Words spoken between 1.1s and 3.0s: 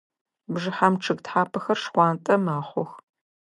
тхьапэхэр шхъуантӏэ мэхъух.